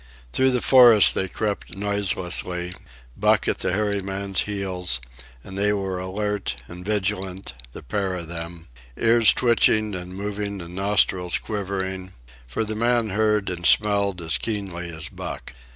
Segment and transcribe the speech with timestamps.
[0.33, 2.73] Through the forest they crept noiselessly,
[3.15, 4.99] Buck at the hairy man's heels;
[5.43, 8.67] and they were alert and vigilant, the pair of them,
[8.97, 12.13] ears twitching and moving and nostrils quivering,
[12.47, 15.53] for the man heard and smelled as keenly as Buck.